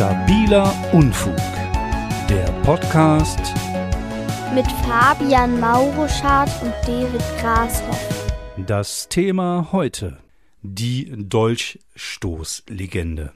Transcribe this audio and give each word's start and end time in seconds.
Stabiler 0.00 0.72
Unfug, 0.94 1.36
der 2.26 2.46
Podcast 2.62 3.38
mit 4.54 4.64
Fabian 4.82 5.60
Mauruschardt 5.60 6.50
und 6.62 6.72
David 6.86 7.20
Grashoff. 7.38 8.32
Das 8.66 9.10
Thema 9.10 9.68
heute: 9.72 10.16
die 10.62 11.12
Dolchstoßlegende. 11.14 13.34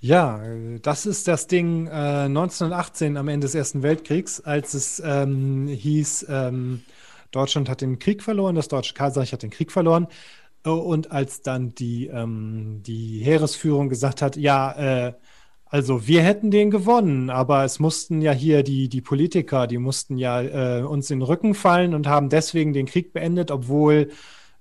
Ja, 0.00 0.42
das 0.82 1.06
ist 1.06 1.28
das 1.28 1.46
Ding 1.46 1.86
äh, 1.86 2.24
1918 2.24 3.16
am 3.16 3.28
Ende 3.28 3.44
des 3.44 3.54
Ersten 3.54 3.84
Weltkriegs, 3.84 4.40
als 4.40 4.74
es 4.74 5.00
ähm, 5.06 5.68
hieß, 5.68 6.26
ähm, 6.28 6.82
Deutschland 7.30 7.68
hat 7.68 7.80
den 7.80 8.00
Krieg 8.00 8.24
verloren, 8.24 8.56
das 8.56 8.66
Deutsche 8.66 8.94
Kaiserreich 8.94 9.32
hat 9.32 9.44
den 9.44 9.50
Krieg 9.50 9.70
verloren. 9.70 10.08
Äh, 10.66 10.70
und 10.70 11.12
als 11.12 11.42
dann 11.42 11.74
die, 11.74 12.08
ähm, 12.08 12.82
die 12.84 13.20
Heeresführung 13.24 13.88
gesagt 13.88 14.20
hat, 14.22 14.36
ja, 14.36 15.08
äh, 15.08 15.12
also 15.68 16.06
wir 16.06 16.22
hätten 16.22 16.50
den 16.50 16.70
gewonnen, 16.70 17.28
aber 17.30 17.64
es 17.64 17.80
mussten 17.80 18.22
ja 18.22 18.32
hier 18.32 18.62
die, 18.62 18.88
die 18.88 19.00
Politiker, 19.00 19.66
die 19.66 19.78
mussten 19.78 20.16
ja 20.16 20.40
äh, 20.78 20.82
uns 20.82 21.10
in 21.10 21.18
den 21.20 21.26
Rücken 21.26 21.54
fallen 21.54 21.94
und 21.94 22.06
haben 22.06 22.28
deswegen 22.28 22.72
den 22.72 22.86
Krieg 22.86 23.12
beendet, 23.12 23.50
obwohl 23.50 24.10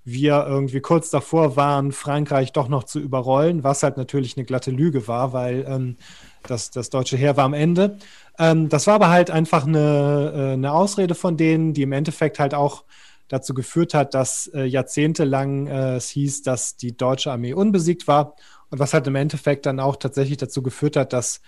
wir 0.04 0.46
irgendwie 0.48 0.82
kurz 0.82 1.10
davor 1.10 1.56
waren, 1.56 1.92
Frankreich 1.92 2.54
doch 2.54 2.70
noch 2.70 2.84
zu 2.84 3.00
überrollen, 3.00 3.64
was 3.64 3.84
halt 3.84 3.98
natürlich 3.98 4.38
eine 4.38 4.46
glatte 4.46 4.72
Lüge 4.72 5.08
war, 5.08 5.34
weil 5.34 5.66
ähm, 5.68 5.96
das, 6.44 6.72
das 6.72 6.90
deutsche 6.92 7.18
Heer 7.18 7.38
war 7.38 7.46
am 7.46 7.54
Ende. 7.54 7.98
Ähm, 8.38 8.70
das 8.70 8.88
war 8.88 8.96
aber 8.96 9.10
halt 9.10 9.32
einfach 9.32 9.66
eine, 9.66 10.34
äh, 10.36 10.54
eine 10.54 10.74
Ausrede 10.74 11.16
von 11.16 11.38
denen, 11.38 11.74
die 11.74 11.84
im 11.84 11.92
Endeffekt 11.92 12.40
halt 12.40 12.54
auch 12.54 12.84
dazu 13.28 13.54
geführt 13.54 13.94
hat, 13.94 14.14
dass 14.14 14.48
äh, 14.48 14.66
jahrzehntelang 14.66 15.68
äh, 15.68 15.96
es 15.96 16.10
hieß, 16.10 16.44
dass 16.44 16.78
die 16.78 16.96
deutsche 16.96 17.32
Armee 17.32 17.54
unbesiegt 17.54 18.08
war 18.08 18.36
und 18.70 18.80
was 18.80 18.94
halt 18.94 19.08
im 19.08 19.16
Endeffekt 19.16 19.66
dann 19.66 19.80
auch 19.80 19.96
tatsächlich 19.96 20.38
dazu 20.38 20.62
geführt 20.62 20.96
hat, 20.96 21.14
dass 21.14 21.42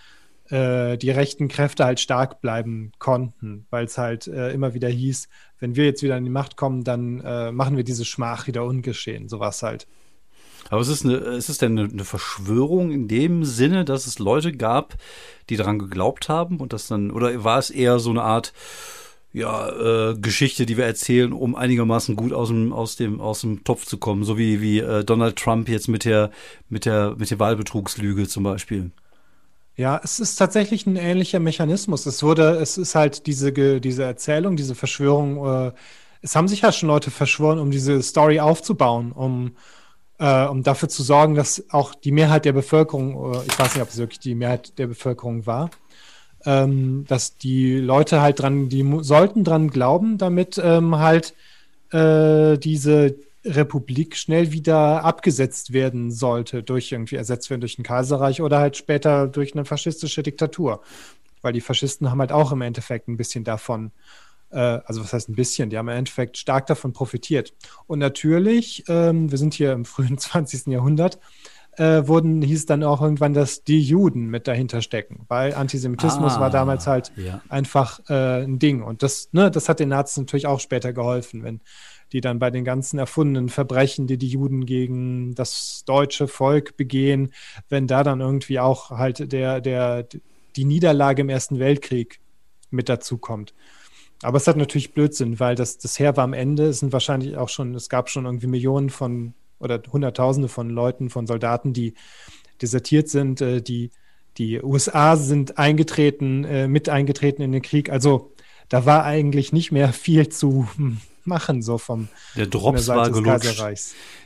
äh, 0.50 0.96
die 0.96 1.10
rechten 1.10 1.48
Kräfte 1.48 1.84
halt 1.84 2.00
stark 2.00 2.40
bleiben 2.40 2.92
konnten, 2.98 3.66
weil 3.70 3.84
es 3.84 3.98
halt 3.98 4.26
äh, 4.26 4.52
immer 4.52 4.74
wieder 4.74 4.88
hieß, 4.88 5.28
wenn 5.60 5.76
wir 5.76 5.84
jetzt 5.84 6.02
wieder 6.02 6.16
an 6.16 6.24
die 6.24 6.30
Macht 6.30 6.56
kommen, 6.56 6.84
dann 6.84 7.20
äh, 7.20 7.52
machen 7.52 7.76
wir 7.76 7.84
diese 7.84 8.04
Schmach 8.04 8.46
wieder 8.46 8.64
ungeschehen, 8.64 9.28
sowas 9.28 9.62
halt. 9.62 9.86
Aber 10.70 10.80
ist 10.80 10.88
es, 10.88 11.04
eine, 11.04 11.14
ist 11.14 11.48
es 11.48 11.58
denn 11.58 11.78
eine, 11.78 11.90
eine, 11.90 12.04
Verschwörung 12.04 12.90
in 12.90 13.08
dem 13.08 13.44
Sinne, 13.44 13.84
dass 13.84 14.06
es 14.06 14.18
Leute 14.18 14.52
gab, 14.52 14.96
die 15.48 15.56
daran 15.56 15.78
geglaubt 15.78 16.28
haben 16.28 16.60
und 16.60 16.72
das 16.72 16.88
dann, 16.88 17.10
oder 17.10 17.42
war 17.44 17.58
es 17.58 17.70
eher 17.70 17.98
so 17.98 18.10
eine 18.10 18.22
Art, 18.22 18.52
ja, 19.32 20.10
äh, 20.10 20.18
Geschichte, 20.18 20.66
die 20.66 20.76
wir 20.76 20.86
erzählen, 20.86 21.32
um 21.32 21.54
einigermaßen 21.54 22.16
gut 22.16 22.32
aus 22.32 22.48
dem, 22.48 22.72
aus 22.72 22.96
dem, 22.96 23.20
aus 23.20 23.42
dem 23.42 23.62
Topf 23.64 23.84
zu 23.84 23.98
kommen, 23.98 24.24
so 24.24 24.38
wie, 24.38 24.60
wie 24.60 24.78
äh, 24.78 25.04
Donald 25.04 25.36
Trump 25.36 25.68
jetzt 25.68 25.88
mit 25.88 26.04
der, 26.04 26.30
mit 26.68 26.86
der, 26.86 27.14
mit 27.18 27.30
der 27.30 27.38
Wahlbetrugslüge 27.38 28.26
zum 28.26 28.44
Beispiel. 28.44 28.90
Ja, 29.76 30.00
es 30.02 30.18
ist 30.18 30.36
tatsächlich 30.36 30.86
ein 30.86 30.96
ähnlicher 30.96 31.38
Mechanismus. 31.38 32.04
Es 32.06 32.22
wurde, 32.22 32.56
es 32.56 32.78
ist 32.78 32.94
halt 32.94 33.26
diese, 33.26 33.52
diese 33.52 34.02
Erzählung, 34.02 34.56
diese 34.56 34.74
Verschwörung, 34.74 35.68
äh, 35.68 35.72
es 36.20 36.34
haben 36.34 36.48
sich 36.48 36.62
ja 36.62 36.72
schon 36.72 36.88
Leute 36.88 37.10
verschworen, 37.10 37.58
um 37.58 37.70
diese 37.70 38.02
Story 38.02 38.40
aufzubauen, 38.40 39.12
um, 39.12 39.56
äh, 40.18 40.46
um 40.46 40.62
dafür 40.62 40.88
zu 40.88 41.02
sorgen, 41.02 41.34
dass 41.34 41.64
auch 41.70 41.94
die 41.94 42.12
Mehrheit 42.12 42.44
der 42.44 42.52
Bevölkerung, 42.52 43.34
äh, 43.34 43.46
ich 43.46 43.58
weiß 43.58 43.74
nicht, 43.74 43.82
ob 43.82 43.88
es 43.88 43.98
wirklich 43.98 44.18
die 44.18 44.34
Mehrheit 44.34 44.78
der 44.78 44.88
Bevölkerung 44.88 45.46
war, 45.46 45.70
ähm, 46.44 47.04
dass 47.08 47.36
die 47.36 47.78
Leute 47.78 48.20
halt 48.20 48.40
dran, 48.40 48.68
die 48.68 48.84
sollten 49.00 49.44
dran 49.44 49.70
glauben, 49.70 50.18
damit 50.18 50.60
ähm, 50.62 50.98
halt 50.98 51.34
äh, 51.90 52.58
diese 52.58 53.16
Republik 53.44 54.16
schnell 54.16 54.52
wieder 54.52 55.04
abgesetzt 55.04 55.72
werden 55.72 56.10
sollte, 56.10 56.62
durch 56.62 56.92
irgendwie 56.92 57.16
ersetzt 57.16 57.50
werden 57.50 57.60
durch 57.60 57.78
ein 57.78 57.84
Kaiserreich 57.84 58.42
oder 58.42 58.58
halt 58.58 58.76
später 58.76 59.26
durch 59.26 59.54
eine 59.54 59.64
faschistische 59.64 60.22
Diktatur. 60.22 60.82
Weil 61.40 61.52
die 61.52 61.60
Faschisten 61.60 62.10
haben 62.10 62.20
halt 62.20 62.32
auch 62.32 62.52
im 62.52 62.62
Endeffekt 62.62 63.08
ein 63.08 63.16
bisschen 63.16 63.44
davon, 63.44 63.92
äh, 64.50 64.58
also 64.58 65.02
was 65.02 65.12
heißt 65.12 65.28
ein 65.28 65.36
bisschen, 65.36 65.70
die 65.70 65.78
haben 65.78 65.88
im 65.88 65.96
Endeffekt 65.96 66.36
stark 66.36 66.66
davon 66.66 66.92
profitiert. 66.92 67.54
Und 67.86 68.00
natürlich, 68.00 68.84
ähm, 68.88 69.30
wir 69.30 69.38
sind 69.38 69.54
hier 69.54 69.72
im 69.72 69.84
frühen 69.84 70.18
20. 70.18 70.66
Jahrhundert, 70.66 71.18
äh, 71.78 72.06
wurden, 72.06 72.42
hieß 72.42 72.66
dann 72.66 72.82
auch 72.82 73.00
irgendwann, 73.00 73.34
dass 73.34 73.64
die 73.64 73.80
Juden 73.80 74.26
mit 74.26 74.48
dahinter 74.48 74.82
stecken, 74.82 75.24
weil 75.28 75.54
Antisemitismus 75.54 76.34
ah, 76.34 76.40
war 76.40 76.50
damals 76.50 76.86
halt 76.86 77.12
ja. 77.16 77.40
einfach 77.48 78.00
äh, 78.08 78.42
ein 78.44 78.58
Ding. 78.58 78.82
Und 78.82 79.02
das, 79.02 79.28
ne, 79.32 79.50
das 79.50 79.68
hat 79.68 79.80
den 79.80 79.90
Nazis 79.90 80.18
natürlich 80.18 80.46
auch 80.46 80.60
später 80.60 80.92
geholfen, 80.92 81.42
wenn 81.44 81.60
die 82.12 82.20
dann 82.20 82.38
bei 82.38 82.50
den 82.50 82.64
ganzen 82.64 82.98
erfundenen 82.98 83.48
Verbrechen, 83.48 84.06
die 84.06 84.16
die 84.16 84.28
Juden 84.28 84.66
gegen 84.66 85.34
das 85.34 85.84
deutsche 85.84 86.26
Volk 86.26 86.76
begehen, 86.76 87.32
wenn 87.68 87.86
da 87.86 88.02
dann 88.02 88.20
irgendwie 88.20 88.58
auch 88.58 88.90
halt 88.90 89.30
der, 89.32 89.60
der, 89.60 90.06
die 90.56 90.64
Niederlage 90.64 91.22
im 91.22 91.28
Ersten 91.28 91.58
Weltkrieg 91.58 92.20
mit 92.70 92.88
dazu 92.88 93.18
kommt. 93.18 93.54
Aber 94.22 94.36
es 94.36 94.46
hat 94.46 94.56
natürlich 94.56 94.94
Blödsinn, 94.94 95.38
weil 95.38 95.54
das, 95.54 95.78
das 95.78 95.98
Heer 95.98 96.16
war 96.16 96.24
am 96.24 96.32
Ende. 96.32 96.66
Es 96.66 96.80
sind 96.80 96.92
wahrscheinlich 96.92 97.36
auch 97.36 97.48
schon, 97.48 97.74
es 97.74 97.88
gab 97.88 98.10
schon 98.10 98.24
irgendwie 98.24 98.48
Millionen 98.48 98.90
von 98.90 99.34
oder 99.60 99.80
Hunderttausende 99.90 100.48
von 100.48 100.70
Leuten, 100.70 101.10
von 101.10 101.26
Soldaten, 101.26 101.72
die 101.72 101.94
desertiert 102.60 103.08
sind, 103.08 103.40
äh, 103.40 103.60
die, 103.62 103.90
die 104.36 104.62
USA 104.62 105.16
sind 105.16 105.58
eingetreten, 105.58 106.44
äh, 106.44 106.68
mit 106.68 106.88
eingetreten 106.88 107.42
in 107.42 107.52
den 107.52 107.62
Krieg. 107.62 107.90
Also 107.90 108.32
da 108.68 108.84
war 108.86 109.04
eigentlich 109.04 109.52
nicht 109.52 109.72
mehr 109.72 109.92
viel 109.92 110.28
zu 110.28 110.68
machen, 111.24 111.62
so 111.62 111.78
vom 111.78 112.08
der 112.36 112.46
Drops 112.46 112.86
der 112.86 112.96
war 112.96 113.10
gelutscht. 113.10 113.62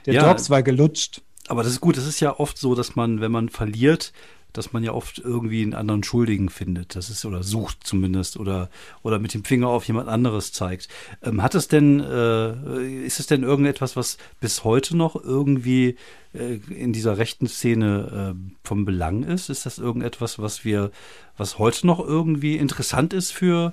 Der 0.07 0.15
ja, 0.15 0.23
Drops 0.23 0.51
war 0.51 0.63
gelutscht. 0.63 1.23
Aber 1.49 1.63
das 1.63 1.73
ist 1.73 1.81
gut, 1.81 1.97
das 1.97 2.07
ist 2.07 2.21
ja 2.21 2.39
oft 2.39 2.57
so, 2.57 2.75
dass 2.75 2.95
man, 2.95 3.21
wenn 3.21 3.33
man 3.33 3.49
verliert, 3.49 4.13
dass 4.53 4.73
man 4.73 4.83
ja 4.85 4.93
oft 4.93 5.19
irgendwie 5.19 5.63
einen 5.63 5.75
anderen 5.75 6.03
Schuldigen 6.03 6.49
findet. 6.49 6.97
Das 6.97 7.11
ist 7.11 7.25
oder 7.25 7.43
sucht 7.43 7.79
zumindest 7.85 8.37
oder 8.37 8.71
oder 9.03 9.19
mit 9.19 9.35
dem 9.35 9.45
Finger 9.45 9.69
auf 9.69 9.87
jemand 9.87 10.09
anderes 10.09 10.53
zeigt. 10.53 10.89
Ähm, 11.23 11.43
hat 11.43 11.55
es 11.55 11.69
denn 11.69 12.01
äh, 12.01 13.05
ist 13.05 13.21
es 13.21 13.27
denn 13.27 13.43
irgendetwas, 13.43 13.97
was 13.97 14.19
bis 14.41 14.65
heute 14.65 14.97
noch 14.97 15.17
irgendwie 15.17 15.97
äh, 16.35 16.57
in 16.73 16.93
dieser 16.93 17.19
rechten 17.19 17.47
Szene 17.47 18.35
äh, 18.35 18.67
vom 18.67 18.85
Belang 18.85 19.23
ist? 19.23 19.51
Ist 19.51 19.67
das 19.67 19.79
irgendetwas, 19.79 20.39
was 20.39 20.65
wir 20.65 20.91
was 21.37 21.59
heute 21.59 21.87
noch 21.87 22.01
irgendwie 22.01 22.57
interessant 22.57 23.13
ist 23.13 23.33
für 23.33 23.73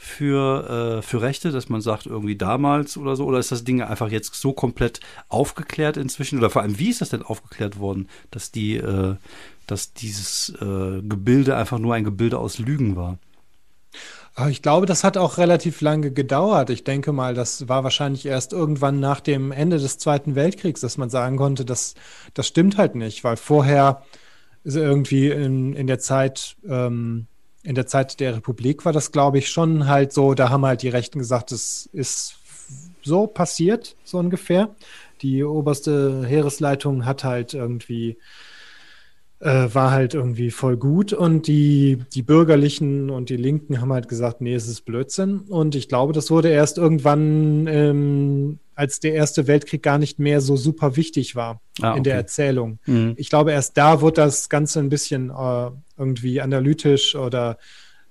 für, 0.00 0.98
äh, 0.98 1.02
für 1.02 1.20
Rechte, 1.20 1.50
dass 1.50 1.68
man 1.68 1.80
sagt, 1.80 2.06
irgendwie 2.06 2.36
damals 2.36 2.96
oder 2.96 3.16
so? 3.16 3.24
Oder 3.26 3.40
ist 3.40 3.50
das 3.50 3.64
Ding 3.64 3.82
einfach 3.82 4.10
jetzt 4.10 4.32
so 4.36 4.52
komplett 4.52 5.00
aufgeklärt 5.28 5.96
inzwischen? 5.96 6.38
Oder 6.38 6.50
vor 6.50 6.62
allem, 6.62 6.78
wie 6.78 6.88
ist 6.88 7.00
das 7.00 7.10
denn 7.10 7.22
aufgeklärt 7.22 7.80
worden, 7.80 8.08
dass 8.30 8.52
die, 8.52 8.76
äh, 8.76 9.16
dass 9.66 9.92
dieses 9.94 10.50
äh, 10.60 11.02
Gebilde 11.02 11.56
einfach 11.56 11.80
nur 11.80 11.94
ein 11.94 12.04
Gebilde 12.04 12.38
aus 12.38 12.58
Lügen 12.58 12.94
war? 12.94 13.18
Ah, 14.36 14.48
ich 14.48 14.62
glaube, 14.62 14.86
das 14.86 15.02
hat 15.02 15.16
auch 15.16 15.36
relativ 15.36 15.80
lange 15.80 16.12
gedauert. 16.12 16.70
Ich 16.70 16.84
denke 16.84 17.10
mal, 17.10 17.34
das 17.34 17.68
war 17.68 17.82
wahrscheinlich 17.82 18.24
erst 18.24 18.52
irgendwann 18.52 19.00
nach 19.00 19.18
dem 19.18 19.50
Ende 19.50 19.78
des 19.78 19.98
Zweiten 19.98 20.36
Weltkriegs, 20.36 20.80
dass 20.80 20.96
man 20.96 21.10
sagen 21.10 21.36
konnte, 21.36 21.64
dass 21.64 21.94
das 22.34 22.46
stimmt 22.46 22.78
halt 22.78 22.94
nicht, 22.94 23.24
weil 23.24 23.36
vorher 23.36 24.04
ist 24.62 24.76
irgendwie 24.76 25.28
in, 25.28 25.74
in 25.74 25.88
der 25.88 25.98
Zeit 25.98 26.54
ähm, 26.68 27.26
in 27.68 27.74
der 27.74 27.86
Zeit 27.86 28.18
der 28.18 28.34
Republik 28.34 28.86
war 28.86 28.94
das, 28.94 29.12
glaube 29.12 29.36
ich, 29.36 29.50
schon 29.50 29.88
halt 29.88 30.14
so, 30.14 30.32
da 30.32 30.48
haben 30.48 30.64
halt 30.64 30.80
die 30.80 30.88
Rechten 30.88 31.18
gesagt, 31.18 31.52
es 31.52 31.86
ist 31.92 32.38
so 33.02 33.26
passiert, 33.26 33.94
so 34.04 34.16
ungefähr. 34.16 34.74
Die 35.20 35.44
oberste 35.44 36.24
Heeresleitung 36.24 37.04
hat 37.04 37.24
halt 37.24 37.52
irgendwie, 37.52 38.16
äh, 39.40 39.68
war 39.70 39.90
halt 39.90 40.14
irgendwie 40.14 40.50
voll 40.50 40.78
gut 40.78 41.12
und 41.12 41.46
die, 41.46 41.98
die 42.14 42.22
Bürgerlichen 42.22 43.10
und 43.10 43.28
die 43.28 43.36
Linken 43.36 43.82
haben 43.82 43.92
halt 43.92 44.08
gesagt, 44.08 44.40
nee, 44.40 44.54
es 44.54 44.66
ist 44.66 44.86
Blödsinn. 44.86 45.40
Und 45.40 45.74
ich 45.74 45.90
glaube, 45.90 46.14
das 46.14 46.30
wurde 46.30 46.48
erst 46.48 46.78
irgendwann, 46.78 47.66
ähm, 47.66 48.60
als 48.78 49.00
der 49.00 49.12
Erste 49.12 49.48
Weltkrieg 49.48 49.82
gar 49.82 49.98
nicht 49.98 50.20
mehr 50.20 50.40
so 50.40 50.56
super 50.56 50.94
wichtig 50.94 51.34
war 51.34 51.60
ah, 51.82 51.94
in 51.94 52.04
der 52.04 52.14
Erzählung. 52.14 52.78
Mhm. 52.86 53.14
Ich 53.16 53.28
glaube, 53.28 53.50
erst 53.50 53.76
da 53.76 54.00
wurde 54.00 54.22
das 54.22 54.48
Ganze 54.48 54.78
ein 54.78 54.88
bisschen 54.88 55.30
äh, 55.30 55.70
irgendwie 55.96 56.40
analytisch 56.40 57.16
oder 57.16 57.58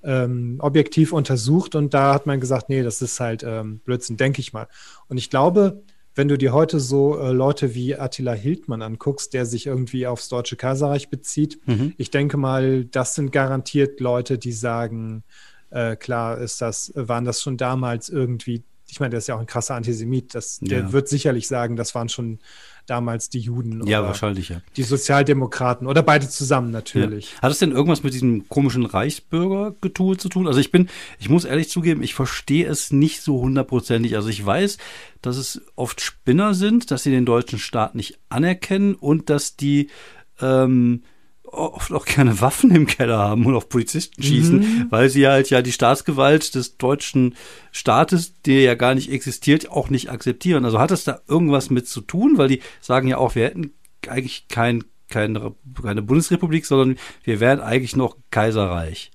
ähm, 0.04 0.58
objektiv 0.60 1.14
untersucht 1.14 1.76
und 1.76 1.94
da 1.94 2.14
hat 2.14 2.26
man 2.26 2.42
gesagt, 2.42 2.68
nee, 2.68 2.84
das 2.84 3.02
ist 3.02 3.18
halt 3.22 3.44
ähm, 3.44 3.80
Blödsinn, 3.86 4.18
denke 4.18 4.42
ich 4.42 4.52
mal. 4.52 4.68
Und 5.08 5.18
ich 5.18 5.30
glaube, 5.30 5.84
wenn 6.16 6.28
du 6.28 6.38
dir 6.38 6.52
heute 6.52 6.82
so 6.82 7.18
äh, 7.18 7.32
Leute 7.32 7.74
wie 7.74 7.96
Attila 7.96 8.34
Hildmann 8.34 8.82
anguckst, 8.82 9.34
der 9.34 9.46
sich 9.46 9.68
irgendwie 9.68 10.06
aufs 10.06 10.28
Deutsche 10.28 10.58
Kaiserreich 10.58 11.10
bezieht, 11.10 11.62
mhm. 11.66 11.94
ich 11.98 12.12
denke 12.12 12.36
mal, 12.36 12.84
das 12.84 13.16
sind 13.16 13.32
garantiert 13.32 14.02
Leute, 14.02 14.38
die 14.38 14.52
sagen, 14.52 15.24
äh, 15.70 15.96
klar 15.96 16.40
ist 16.40 16.60
das, 16.60 16.92
waren 16.94 17.24
das 17.24 17.42
schon 17.42 17.56
damals 17.56 18.10
irgendwie, 18.10 18.64
ich 18.90 19.00
meine, 19.00 19.12
der 19.12 19.20
ist 19.20 19.28
ja 19.28 19.36
auch 19.36 19.40
ein 19.40 19.46
krasser 19.46 19.76
Antisemit, 19.76 20.34
das, 20.34 20.60
ja. 20.62 20.68
der 20.70 20.92
wird 20.94 21.08
sicherlich 21.10 21.48
sagen, 21.48 21.76
das 21.76 21.94
waren 21.94 22.10
schon 22.10 22.40
damals 22.86 23.30
die 23.30 23.40
Juden 23.40 23.86
ja, 23.86 24.02
wahrscheinlich, 24.02 24.50
ja. 24.50 24.62
die 24.78 24.84
Sozialdemokraten 24.84 25.88
oder 25.88 26.02
beide 26.02 26.30
zusammen 26.30 26.72
natürlich. 26.72 27.34
Ja. 27.34 27.42
Hat 27.42 27.52
es 27.52 27.60
denn 27.60 27.74
irgendwas 27.74 28.02
mit 28.04 28.14
diesem 28.14 28.48
komischen 28.48 28.86
Reichsbürgergetue 28.86 30.18
zu 30.18 30.30
tun? 30.30 30.48
Also 30.48 30.60
ich 30.60 30.72
bin, 30.72 30.88
ich 31.20 31.28
muss 31.28 31.44
ehrlich 31.44 31.70
zugeben, 31.70 32.02
ich 32.02 32.14
verstehe 32.14 32.66
es 32.66 32.92
nicht 32.92 33.22
so 33.22 33.42
hundertprozentig. 33.42 34.16
Also 34.16 34.30
ich 34.30 34.44
weiß, 34.44 34.78
dass 35.22 35.36
es 35.36 35.62
oft 35.76 36.00
Spinner 36.00 36.54
sind, 36.54 36.90
dass 36.90 37.04
sie 37.04 37.12
den 37.12 37.26
deutschen 37.26 37.60
Staat 37.60 37.94
nicht 37.94 38.20
anerkennen 38.30 38.96
und 38.96 39.30
dass 39.30 39.58
die 39.58 39.90
ähm, 40.40 41.04
oft 41.48 41.92
auch 41.92 42.06
keine 42.06 42.42
Waffen 42.42 42.72
im 42.72 42.88
Keller 42.88 43.18
haben 43.18 43.46
und 43.46 43.56
auf 43.56 43.70
Polizisten 43.70 44.22
schießen, 44.22 44.60
mhm. 44.60 44.88
weil 44.90 45.10
sie 45.10 45.28
halt 45.28 45.50
ja 45.50 45.62
die 45.62 45.72
Staatsgewalt 45.72 46.56
des 46.56 46.78
deutschen 46.78 47.36
Staates, 47.72 48.42
der 48.42 48.62
ja 48.62 48.76
gar 48.76 48.96
nicht 48.96 49.12
existiert, 49.12 49.70
auch 49.70 49.90
nicht 49.90 50.10
akzeptieren. 50.10 50.66
Also 50.66 50.80
hat 50.80 50.92
es 50.92 51.04
da 51.04 51.22
irgendwas 51.28 51.70
mit 51.70 51.88
zu 51.88 52.02
tun, 52.02 52.38
weil 52.38 52.50
die 52.50 52.62
sagen 52.82 53.08
ja 53.08 53.18
auch, 53.18 53.36
wir 53.36 53.46
hätten 53.46 53.72
eigentlich 54.08 54.48
kein, 54.48 54.84
keine, 55.10 55.56
keine 55.82 56.02
Bundesrepublik, 56.02 56.66
sondern 56.66 56.98
wir 57.24 57.40
wären 57.40 57.62
eigentlich 57.62 57.96
noch 57.96 58.18
Kaiserreich. 58.32 59.12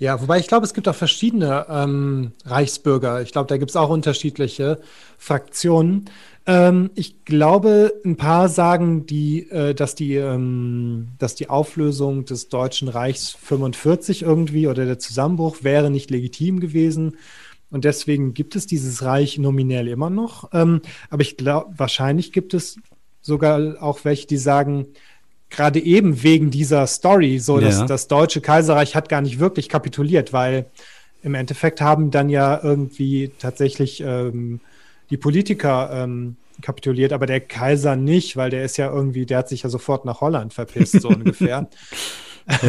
Ja, 0.00 0.20
wobei 0.20 0.38
ich 0.38 0.46
glaube, 0.46 0.64
es 0.64 0.74
gibt 0.74 0.86
auch 0.86 0.94
verschiedene 0.94 1.66
ähm, 1.68 2.32
Reichsbürger. 2.44 3.20
Ich 3.22 3.32
glaube, 3.32 3.48
da 3.48 3.56
gibt 3.56 3.70
es 3.70 3.76
auch 3.76 3.90
unterschiedliche 3.90 4.78
Fraktionen. 5.18 6.08
Ähm, 6.46 6.90
ich 6.94 7.24
glaube, 7.24 7.92
ein 8.04 8.16
paar 8.16 8.48
sagen, 8.48 9.06
die, 9.06 9.50
äh, 9.50 9.74
dass, 9.74 9.96
die, 9.96 10.14
ähm, 10.14 11.08
dass 11.18 11.34
die 11.34 11.50
Auflösung 11.50 12.24
des 12.24 12.48
Deutschen 12.48 12.86
Reichs 12.86 13.30
45 13.30 14.22
irgendwie 14.22 14.68
oder 14.68 14.86
der 14.86 15.00
Zusammenbruch 15.00 15.58
wäre 15.62 15.90
nicht 15.90 16.10
legitim 16.10 16.60
gewesen. 16.60 17.16
Und 17.70 17.84
deswegen 17.84 18.34
gibt 18.34 18.54
es 18.54 18.66
dieses 18.66 19.02
Reich 19.02 19.36
nominell 19.36 19.88
immer 19.88 20.10
noch. 20.10 20.50
Ähm, 20.52 20.80
aber 21.10 21.22
ich 21.22 21.36
glaube, 21.36 21.74
wahrscheinlich 21.76 22.32
gibt 22.32 22.54
es 22.54 22.76
sogar 23.20 23.82
auch 23.82 24.04
welche, 24.04 24.28
die 24.28 24.38
sagen, 24.38 24.86
gerade 25.50 25.80
eben 25.80 26.22
wegen 26.22 26.50
dieser 26.50 26.86
Story, 26.86 27.38
so 27.38 27.58
dass 27.58 27.78
ja. 27.78 27.86
das 27.86 28.08
Deutsche 28.08 28.40
Kaiserreich 28.40 28.94
hat 28.94 29.08
gar 29.08 29.20
nicht 29.20 29.38
wirklich 29.38 29.68
kapituliert, 29.68 30.32
weil 30.32 30.66
im 31.22 31.34
Endeffekt 31.34 31.80
haben 31.80 32.10
dann 32.10 32.28
ja 32.28 32.60
irgendwie 32.62 33.32
tatsächlich 33.38 34.00
ähm, 34.00 34.60
die 35.10 35.16
Politiker 35.16 35.90
ähm, 35.92 36.36
kapituliert, 36.60 37.12
aber 37.12 37.26
der 37.26 37.40
Kaiser 37.40 37.96
nicht, 37.96 38.36
weil 38.36 38.50
der 38.50 38.64
ist 38.64 38.76
ja 38.76 38.92
irgendwie, 38.92 39.26
der 39.26 39.38
hat 39.38 39.48
sich 39.48 39.62
ja 39.62 39.70
sofort 39.70 40.04
nach 40.04 40.20
Holland 40.20 40.52
verpisst, 40.52 41.00
so 41.00 41.08
ungefähr. 41.08 41.48
Ja. 41.48 41.68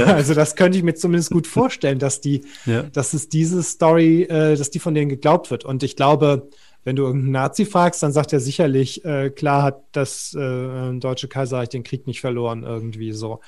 Also 0.06 0.34
das 0.34 0.58
könnte 0.58 0.78
ich 0.78 0.84
mir 0.84 0.96
zumindest 0.96 1.32
gut 1.32 1.48
vorstellen, 1.48 2.00
dass 2.00 2.20
die, 2.20 2.42
ja. 2.66 2.84
dass 2.84 3.14
es 3.14 3.30
diese 3.30 3.64
Story, 3.64 4.24
äh, 4.24 4.58
dass 4.58 4.72
die 4.72 4.80
von 4.80 4.94
denen 4.94 5.08
geglaubt 5.08 5.52
wird. 5.52 5.64
Und 5.64 5.84
ich 5.84 5.96
glaube, 5.96 6.50
wenn 6.84 6.96
du 6.96 7.04
irgendeinen 7.04 7.34
Nazi 7.34 7.66
fragst, 7.66 8.02
dann 8.04 8.12
sagt 8.12 8.34
er 8.34 8.40
sicherlich, 8.40 9.04
äh, 9.06 9.30
klar 9.30 9.64
hat 9.64 9.84
das 9.92 10.34
äh, 10.34 10.94
Deutsche 11.00 11.28
Kaiserreich 11.28 11.70
den 11.70 11.84
Krieg 11.84 12.08
nicht 12.08 12.22
verloren, 12.22 12.64
irgendwie 12.64 13.12
so. 13.12 13.42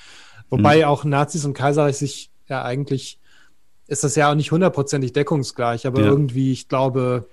Wobei 0.50 0.80
mhm. 0.80 0.83
auch 0.83 1.04
Nazis 1.06 1.45
und 1.45 1.54
Kaiserreich 1.54 1.98
sich 1.98 2.30
ja 2.48 2.63
eigentlich, 2.63 3.19
ist 3.88 4.04
das 4.04 4.16
ja 4.16 4.30
auch 4.30 4.36
nicht 4.36 4.51
hundertprozentig 4.51 5.13
deckungsgleich, 5.13 5.88
aber 5.88 6.01
ja. 6.01 6.07
irgendwie, 6.07 6.51
ich 6.51 6.68
glaube, 6.68 7.30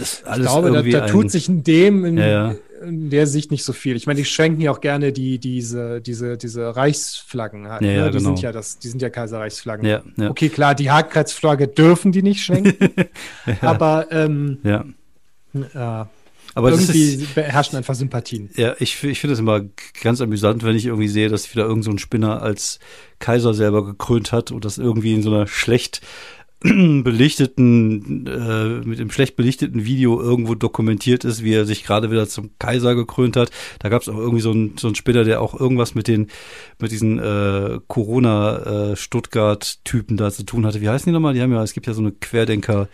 ich 0.00 0.22
glaube, 0.22 0.70
da, 0.70 0.82
da 0.82 1.06
tut 1.06 1.30
sich 1.30 1.48
in 1.48 1.64
dem 1.64 2.04
in, 2.04 2.16
ja, 2.16 2.26
ja. 2.26 2.54
in, 2.82 3.10
der 3.10 3.26
Sicht 3.26 3.50
nicht 3.50 3.64
so 3.64 3.72
viel. 3.72 3.96
Ich 3.96 4.06
meine, 4.06 4.18
die 4.18 4.24
schenken 4.24 4.60
ja 4.60 4.70
auch 4.70 4.80
gerne 4.80 5.12
die, 5.12 5.38
diese, 5.38 6.00
diese, 6.00 6.38
diese 6.38 6.76
Reichsflaggen 6.76 7.68
halt. 7.68 7.82
Ja, 7.82 7.88
ne? 7.88 8.10
Die 8.10 8.18
genau. 8.18 8.30
sind 8.30 8.40
ja 8.40 8.52
das, 8.52 8.78
die 8.78 8.88
sind 8.88 9.02
ja 9.02 9.10
Kaiserreichsflaggen. 9.10 10.28
Okay, 10.28 10.48
klar, 10.48 10.74
die 10.74 10.90
Hakenkreuzflagge 10.90 11.68
dürfen 11.68 12.12
die 12.12 12.22
nicht 12.22 12.42
schenken. 12.42 12.92
aber 13.60 14.06
ähm. 14.10 14.58
Äh, 15.54 16.04
aber 16.54 16.70
irgendwie 16.70 17.14
ist, 17.14 17.36
herrschen 17.36 17.76
einfach 17.76 17.94
Sympathien. 17.94 18.48
Ja, 18.56 18.74
ich, 18.78 19.02
ich 19.02 19.18
finde 19.18 19.34
es 19.34 19.40
immer 19.40 19.62
ganz 20.02 20.20
amüsant, 20.20 20.62
wenn 20.62 20.76
ich 20.76 20.86
irgendwie 20.86 21.08
sehe, 21.08 21.28
dass 21.28 21.52
wieder 21.52 21.64
irgendein 21.64 21.94
so 21.94 21.98
Spinner 21.98 22.42
als 22.42 22.78
Kaiser 23.18 23.54
selber 23.54 23.84
gekrönt 23.84 24.30
hat 24.30 24.52
und 24.52 24.64
das 24.64 24.78
irgendwie 24.78 25.14
in 25.14 25.22
so 25.22 25.34
einer 25.34 25.48
schlecht 25.48 26.00
belichteten, 26.64 28.26
äh, 28.26 28.86
mit 28.86 28.98
dem 28.98 29.10
schlecht 29.10 29.36
belichteten 29.36 29.84
Video 29.84 30.18
irgendwo 30.20 30.54
dokumentiert 30.54 31.24
ist, 31.24 31.44
wie 31.44 31.52
er 31.52 31.66
sich 31.66 31.84
gerade 31.84 32.10
wieder 32.10 32.26
zum 32.28 32.50
Kaiser 32.58 32.94
gekrönt 32.94 33.36
hat. 33.36 33.50
Da 33.80 33.90
gab 33.90 34.00
es 34.02 34.08
auch 34.08 34.16
irgendwie 34.16 34.40
so 34.40 34.52
einen 34.52 34.78
so 34.78 34.86
einen 34.86 34.94
Spinner, 34.94 35.24
der 35.24 35.42
auch 35.42 35.58
irgendwas 35.58 35.94
mit 35.94 36.08
den, 36.08 36.28
mit 36.78 36.90
diesen 36.90 37.18
äh, 37.18 37.80
Corona-Stuttgart-Typen 37.88 40.16
äh, 40.16 40.18
da 40.18 40.30
zu 40.30 40.44
tun 40.44 40.64
hatte. 40.64 40.80
Wie 40.80 40.88
heißen 40.88 41.04
die 41.06 41.12
nochmal? 41.12 41.34
Die 41.34 41.42
haben 41.42 41.52
ja, 41.52 41.62
es 41.62 41.74
gibt 41.74 41.86
ja 41.86 41.92
so 41.94 42.00
eine 42.00 42.12
Querdenker- 42.12 42.88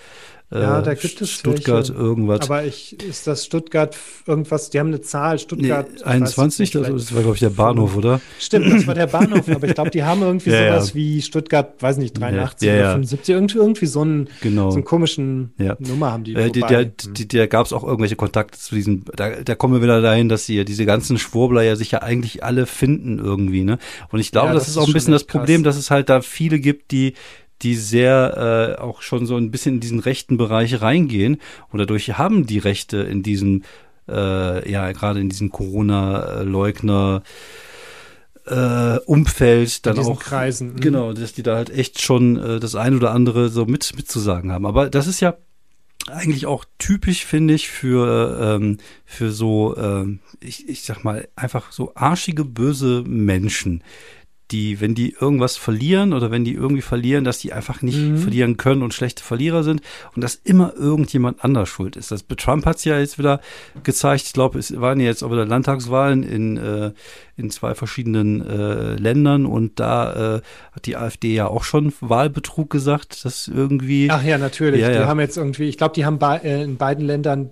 ja, 0.52 0.82
da 0.82 0.94
gibt 0.94 1.20
es 1.20 1.30
Stuttgart 1.30 1.88
welche. 1.88 2.00
irgendwas. 2.00 2.40
Aber 2.42 2.64
ich, 2.64 3.00
ist 3.04 3.28
das 3.28 3.44
Stuttgart 3.44 3.96
irgendwas, 4.26 4.70
die 4.70 4.80
haben 4.80 4.88
eine 4.88 5.00
Zahl, 5.00 5.38
Stuttgart. 5.38 5.86
Nee, 5.94 6.02
21, 6.02 6.72
das, 6.72 6.88
das, 6.88 7.14
war, 7.14 7.22
glaube 7.22 7.36
ich, 7.36 7.40
der 7.40 7.50
Bahnhof, 7.50 7.96
oder? 7.96 8.20
Stimmt, 8.40 8.72
das 8.72 8.84
war 8.86 8.94
der 8.94 9.06
Bahnhof, 9.06 9.48
aber 9.48 9.68
ich 9.68 9.74
glaube, 9.74 9.90
die 9.90 10.02
haben 10.02 10.22
irgendwie 10.22 10.50
ja, 10.50 10.72
sowas 10.72 10.88
ja. 10.88 10.94
wie 10.96 11.22
Stuttgart, 11.22 11.80
weiß 11.80 11.98
nicht, 11.98 12.18
83 12.18 12.66
ja, 12.66 12.74
oder 12.74 12.90
75, 12.90 13.34
irgendwie, 13.34 13.58
irgendwie 13.58 13.86
so 13.86 14.00
einen, 14.00 14.28
genau. 14.40 14.70
so 14.70 14.76
einen 14.76 14.84
komischen 14.84 15.54
Nummer 15.78 16.10
haben 16.10 16.24
die. 16.24 16.34
Äh, 16.34 16.50
die 16.50 16.60
der 16.60 16.84
die, 16.84 17.28
der 17.28 17.46
gab 17.46 17.66
es 17.66 17.72
auch 17.72 17.84
irgendwelche 17.84 18.16
Kontakte 18.16 18.58
zu 18.58 18.74
diesem, 18.74 19.04
da, 19.14 19.30
da 19.42 19.54
kommen 19.54 19.74
wir 19.74 19.82
wieder 19.82 20.02
dahin, 20.02 20.28
dass 20.28 20.46
sie 20.46 20.64
diese 20.64 20.84
ganzen 20.84 21.16
Schwurbler 21.16 21.62
ja 21.62 21.76
sich 21.76 21.92
ja 21.92 22.02
eigentlich 22.02 22.42
alle 22.42 22.66
finden 22.66 23.20
irgendwie, 23.20 23.62
ne? 23.62 23.78
Und 24.10 24.18
ich 24.18 24.32
glaube, 24.32 24.52
das, 24.52 24.64
das, 24.64 24.70
ist 24.70 24.78
auch 24.78 24.88
ein 24.88 24.92
bisschen 24.92 25.12
das 25.12 25.24
Problem, 25.24 25.62
krass. 25.62 25.76
dass 25.76 25.84
es 25.84 25.90
halt 25.92 26.08
da 26.08 26.22
viele 26.22 26.58
gibt, 26.58 26.90
die 26.90 27.14
die 27.62 27.74
sehr 27.74 28.76
äh, 28.78 28.80
auch 28.80 29.02
schon 29.02 29.26
so 29.26 29.36
ein 29.36 29.50
bisschen 29.50 29.76
in 29.76 29.80
diesen 29.80 30.00
rechten 30.00 30.36
Bereich 30.36 30.80
reingehen 30.80 31.38
und 31.70 31.78
dadurch 31.78 32.18
haben 32.18 32.46
die 32.46 32.58
Rechte 32.58 32.98
in 32.98 33.22
diesem, 33.22 33.62
äh, 34.08 34.70
ja, 34.70 34.92
gerade 34.92 35.20
in 35.20 35.28
diesem 35.28 35.50
Corona-Leugner 35.50 37.22
äh, 38.46 38.98
Umfeld 39.06 39.86
dann 39.86 39.98
auch 39.98 40.20
Kreisen. 40.20 40.74
Mhm. 40.74 40.80
genau, 40.80 41.12
dass 41.12 41.32
die 41.32 41.42
da 41.42 41.56
halt 41.56 41.70
echt 41.70 42.00
schon 42.00 42.36
äh, 42.36 42.60
das 42.60 42.74
ein 42.74 42.96
oder 42.96 43.12
andere 43.12 43.48
so 43.48 43.66
mit 43.66 43.94
mitzusagen 43.96 44.52
haben. 44.52 44.66
Aber 44.66 44.90
das 44.90 45.06
ist 45.06 45.20
ja 45.20 45.36
eigentlich 46.08 46.46
auch 46.46 46.64
typisch, 46.78 47.24
finde 47.24 47.54
ich, 47.54 47.68
für, 47.68 48.38
ähm, 48.40 48.78
für 49.04 49.30
so, 49.30 49.76
ähm, 49.76 50.20
ich, 50.40 50.68
ich 50.68 50.82
sag 50.82 51.04
mal, 51.04 51.28
einfach 51.36 51.72
so 51.72 51.92
arschige, 51.94 52.44
böse 52.44 53.02
Menschen, 53.06 53.82
die, 54.50 54.80
wenn 54.80 54.94
die 54.94 55.14
irgendwas 55.18 55.56
verlieren 55.56 56.12
oder 56.12 56.30
wenn 56.30 56.44
die 56.44 56.54
irgendwie 56.54 56.82
verlieren, 56.82 57.24
dass 57.24 57.38
die 57.38 57.52
einfach 57.52 57.82
nicht 57.82 57.98
mhm. 57.98 58.18
verlieren 58.18 58.56
können 58.56 58.82
und 58.82 58.94
schlechte 58.94 59.22
Verlierer 59.22 59.62
sind 59.62 59.80
und 60.14 60.22
dass 60.22 60.34
immer 60.34 60.74
irgendjemand 60.74 61.44
anders 61.44 61.68
schuld 61.68 61.96
ist. 61.96 62.10
Das 62.10 62.24
Trump 62.36 62.66
hat 62.66 62.76
es 62.76 62.84
ja 62.84 62.98
jetzt 62.98 63.18
wieder 63.18 63.40
gezeigt. 63.82 64.24
Ich 64.26 64.32
glaube, 64.32 64.58
es 64.58 64.78
waren 64.80 65.00
jetzt 65.00 65.22
auch 65.22 65.30
wieder 65.30 65.46
Landtagswahlen 65.46 66.22
in, 66.22 66.56
äh, 66.56 66.92
in 67.36 67.50
zwei 67.50 67.74
verschiedenen 67.74 68.46
äh, 68.46 68.94
Ländern 68.94 69.46
und 69.46 69.80
da 69.80 70.36
äh, 70.36 70.40
hat 70.72 70.86
die 70.86 70.96
AfD 70.96 71.34
ja 71.34 71.46
auch 71.46 71.64
schon 71.64 71.92
Wahlbetrug 72.00 72.70
gesagt, 72.70 73.24
dass 73.24 73.48
irgendwie. 73.48 74.08
Ach 74.10 74.22
ja, 74.22 74.38
natürlich. 74.38 74.80
Ja, 74.80 74.88
die 74.88 74.94
ja. 74.96 75.06
haben 75.06 75.20
jetzt 75.20 75.36
irgendwie, 75.36 75.68
ich 75.68 75.78
glaube, 75.78 75.94
die 75.94 76.04
haben 76.04 76.18
bei, 76.18 76.38
äh, 76.38 76.62
in 76.62 76.76
beiden 76.76 77.06
Ländern 77.06 77.50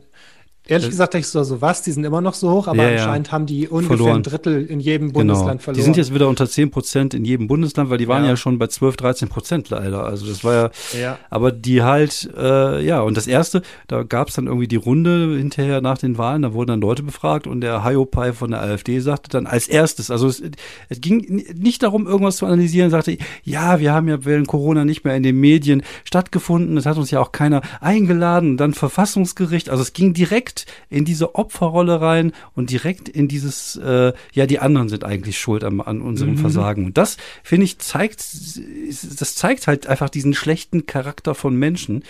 Ehrlich 0.69 0.91
gesagt, 0.91 1.15
ich 1.15 1.27
so, 1.27 1.43
so 1.45 1.63
was, 1.63 1.81
die 1.81 1.93
sind 1.93 2.05
immer 2.05 2.21
noch 2.21 2.35
so 2.35 2.51
hoch, 2.51 2.69
aber 2.69 2.83
ja, 2.83 2.99
anscheinend 2.99 3.29
ja. 3.29 3.33
haben 3.33 3.47
die 3.47 3.69
ungefähr 3.69 3.97
verloren. 3.97 4.17
ein 4.17 4.23
Drittel 4.23 4.67
in 4.67 4.81
jedem 4.81 5.09
genau. 5.09 5.21
Bundesland 5.21 5.49
genau. 5.49 5.63
verloren. 5.63 5.79
Die 5.79 5.83
sind 5.83 5.97
jetzt 5.97 6.13
wieder 6.13 6.29
unter 6.29 6.47
10 6.47 6.71
Prozent 6.71 7.15
in 7.15 7.25
jedem 7.25 7.47
Bundesland, 7.47 7.89
weil 7.89 7.97
die 7.97 8.07
waren 8.07 8.25
ja, 8.25 8.31
ja 8.31 8.37
schon 8.37 8.59
bei 8.59 8.67
12, 8.67 8.99
13 8.99 9.29
Prozent 9.29 9.71
leider. 9.71 10.05
Also 10.05 10.27
das 10.27 10.45
war 10.45 10.55
ja, 10.55 10.71
ja. 11.01 11.19
aber 11.31 11.53
die 11.53 11.83
halt, 11.83 12.29
äh, 12.37 12.85
ja, 12.85 13.01
und 13.01 13.17
das 13.17 13.27
erste, 13.27 13.63
da 13.87 14.03
gab 14.03 14.29
es 14.29 14.35
dann 14.35 14.47
irgendwie 14.47 14.69
die 14.69 14.77
Runde 14.77 15.37
hinterher 15.39 15.81
nach 15.81 15.97
den 15.97 16.19
Wahlen, 16.19 16.43
da 16.43 16.53
wurden 16.53 16.69
dann 16.69 16.81
Leute 16.83 17.03
befragt 17.03 17.47
und 17.47 17.63
der 17.63 17.83
Hayopai 17.83 18.35
von 18.35 18.51
der 18.51 18.61
AfD 18.61 19.01
sagte 19.01 19.31
dann 19.31 19.47
als 19.47 19.69
erstes, 19.69 20.11
also 20.11 20.29
es, 20.29 20.43
es 20.91 21.01
ging 21.01 21.47
nicht 21.55 21.83
darum, 21.83 22.07
irgendwas 22.07 22.37
zu 22.37 22.47
analysieren, 22.47 22.91
sagte, 22.91 23.17
ja, 23.43 23.81
wir 23.81 23.95
haben 23.95 24.07
ja 24.07 24.23
während 24.27 24.49
Corona 24.49 24.85
nicht 24.85 25.05
mehr 25.05 25.17
in 25.17 25.23
den 25.23 25.41
Medien 25.41 25.83
stattgefunden, 26.05 26.77
es 26.77 26.85
hat 26.85 26.99
uns 26.99 27.11
ja 27.11 27.21
auch 27.21 27.33
keiner 27.33 27.63
eingeladen, 27.81 28.59
dann 28.59 28.75
Verfassungsgericht, 28.75 29.71
also 29.71 29.83
es 29.83 29.95
ging 29.95 30.13
direkt 30.13 30.58
in 30.89 31.05
diese 31.05 31.35
Opferrolle 31.35 32.01
rein 32.01 32.33
und 32.55 32.71
direkt 32.71 33.09
in 33.09 33.29
dieses, 33.29 33.77
äh, 33.77 34.13
ja, 34.33 34.47
die 34.47 34.59
anderen 34.59 34.89
sind 34.89 35.05
eigentlich 35.05 35.39
schuld 35.39 35.65
an, 35.65 35.81
an 35.81 36.01
unserem 36.01 36.33
mhm. 36.33 36.39
Versagen. 36.39 36.87
Und 36.87 36.99
das, 36.99 37.17
finde 37.43 37.65
ich, 37.65 37.79
zeigt, 37.79 38.21
das 38.21 39.35
zeigt 39.35 39.67
halt 39.67 39.87
einfach 39.87 40.11
diesen 40.11 40.35
schlechten 40.35 40.87
Charakter 40.87 41.35
von 41.35 41.57
Menschen. 41.57 42.05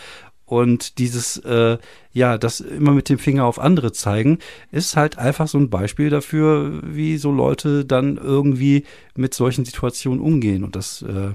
Und 0.45 0.99
dieses, 0.99 1.37
äh, 1.39 1.77
ja, 2.13 2.39
das 2.39 2.61
immer 2.61 2.93
mit 2.93 3.11
dem 3.11 3.19
Finger 3.19 3.45
auf 3.45 3.59
andere 3.59 3.93
zeigen, 3.93 4.39
ist 4.73 4.97
halt 4.97 5.19
einfach 5.19 5.47
so 5.47 5.59
ein 5.59 5.69
Beispiel 5.69 6.09
dafür, 6.09 6.81
wie 6.83 7.19
so 7.19 7.31
Leute 7.31 7.85
dann 7.85 8.17
irgendwie 8.17 8.85
mit 9.15 9.35
solchen 9.35 9.67
Situationen 9.67 10.21
umgehen. 10.21 10.65
Und 10.65 10.75
das 10.75 11.03
äh, 11.03 11.35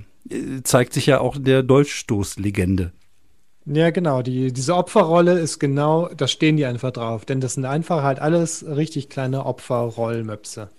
zeigt 0.64 0.94
sich 0.94 1.06
ja 1.06 1.20
auch 1.20 1.36
in 1.36 1.44
der 1.44 1.62
Dolchstoßlegende. 1.62 2.92
Ja, 3.66 3.92
genau. 3.92 4.22
Die, 4.22 4.52
diese 4.52 4.76
Opferrolle 4.76 5.40
ist 5.40 5.60
genau, 5.60 6.10
da 6.10 6.28
stehen 6.28 6.58
die 6.58 6.66
einfach 6.66 6.92
drauf. 6.92 7.24
Denn 7.26 7.40
das 7.40 7.54
sind 7.54 7.66
einfach 7.66 8.04
halt 8.04 8.20
alles 8.20 8.66
richtig 8.68 9.10
kleine 9.10 9.46
Opferrollmöpse. 9.46 10.70